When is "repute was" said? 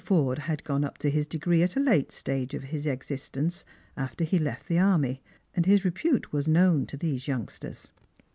5.85-6.47